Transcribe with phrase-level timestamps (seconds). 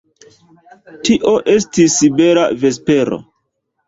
[1.09, 3.21] Tio estis bela vespero.